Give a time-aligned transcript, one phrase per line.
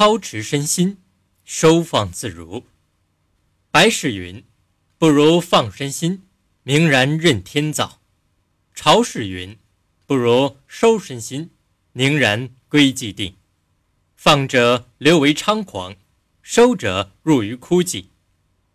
[0.00, 0.96] 操持身心，
[1.44, 2.64] 收放自如。
[3.70, 4.42] 白氏云
[4.96, 6.22] ：“不如放身心，
[6.62, 8.00] 明然任天造。”
[8.74, 9.58] 曹氏云
[10.08, 11.50] ：“不如收身心，
[11.92, 13.36] 宁然归寂定。
[14.16, 15.94] 放者流为猖狂，
[16.40, 18.06] 收者入于枯寂。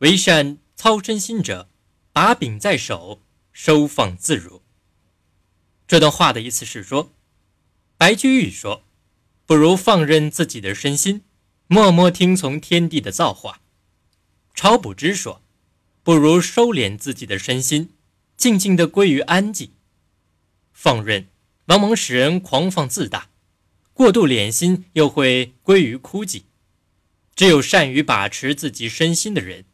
[0.00, 1.70] 为善操身心者，
[2.12, 3.22] 把柄在手，
[3.54, 4.60] 收放自如。”
[5.88, 7.14] 这段话的意思是说，
[7.96, 8.84] 白居易说
[9.46, 11.22] ：“不如放任自己的身心，
[11.68, 13.62] 默默听从天地的造化。”
[14.54, 15.42] 超卜之说
[16.02, 17.90] ：“不如收敛自己的身心，
[18.36, 19.70] 静静地归于安静。
[20.72, 21.28] 放任
[21.66, 23.30] 往往使人狂放自大，
[23.92, 26.42] 过度敛心又会归于枯寂。
[27.34, 29.64] 只有善于把持自己身心的人，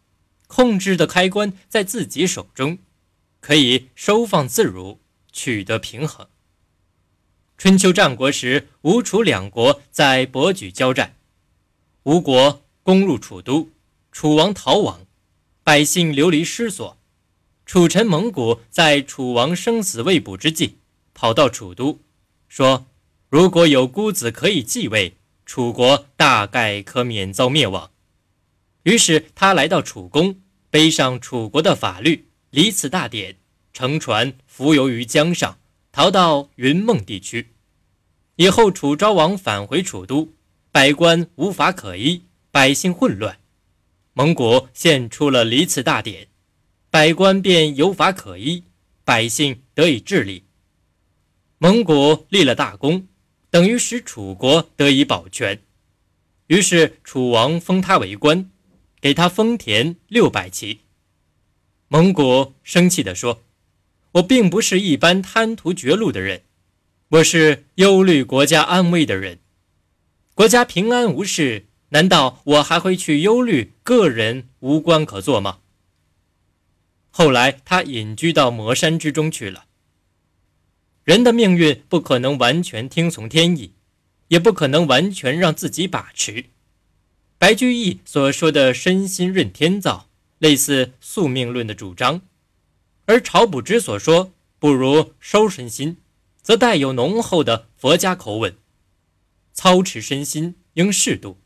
[0.49, 2.79] 控制的开关在自己手中，
[3.41, 6.27] 可以收放自如，取得平衡。
[7.63, 11.15] 春秋战国时，吴楚两国在博举交战，
[12.03, 13.71] 吴国攻入楚都。”
[14.11, 15.07] 楚王逃亡，
[15.63, 16.99] 百姓流离失所。
[17.65, 20.79] 楚臣蒙古在楚王生死未卜之际，
[21.15, 22.01] 跑到楚都，
[22.49, 22.87] 说
[23.31, 25.15] ：“如果有孤子可以继位，
[25.47, 27.93] 楚国大概可免遭灭亡。”
[28.83, 32.17] 于是他来到楚宫，背上楚国的法律
[32.51, 33.35] 《离此大典》，
[33.73, 35.61] 乘船浮游于江上，
[35.93, 37.51] 逃到云梦地区。
[38.37, 40.33] 以后楚昭王返回楚都，
[40.71, 43.39] 百官无法可依，百姓混乱。
[44.15, 46.29] 蒙古献出了离次大典，
[46.91, 48.65] 百官便有法可依，
[49.05, 50.45] 百姓得以治理。
[51.59, 53.07] 蒙古立了大功，
[53.51, 55.61] 等于使楚国得以保全。
[56.47, 58.51] 于是楚王封他为官，
[59.01, 60.81] 给他封田六百骑。
[61.89, 63.43] 蒙古生气地说
[64.13, 66.43] ：“我并不是一般贪图绝路的人，
[67.13, 69.39] 我是忧虑国家安危的人。
[70.35, 75.59] 国家平安无事。”难道我还会去忧虑个人无官可做吗？
[77.11, 79.67] 后来他隐居到魔山之中去了。
[81.05, 83.75] 人的命运不可能完全听从天意，
[84.29, 86.47] 也不可能完全让自己把持。
[87.37, 90.09] 白居易所说的“身心任天造”，
[90.41, 92.23] 类似宿命论的主张；
[93.05, 95.99] 而晁补之所说“不如收身心”，
[96.43, 98.57] 则带有浓厚的佛家口吻。
[99.53, 101.39] 操持身心应适度。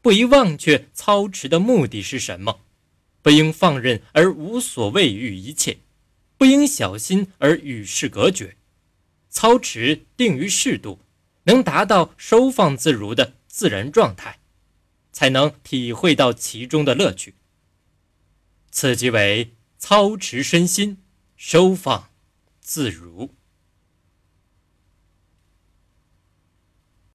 [0.00, 2.62] 不宜忘却操持的目的是什么，
[3.22, 5.78] 不应放任而无所谓于一切，
[6.36, 8.56] 不应小心而与世隔绝。
[9.30, 10.98] 操持定于适度，
[11.44, 14.40] 能达到收放自如的自然状态，
[15.12, 17.36] 才能体会到其中的乐趣。
[18.72, 20.98] 此即为操持身心，
[21.36, 22.10] 收放
[22.60, 23.36] 自如。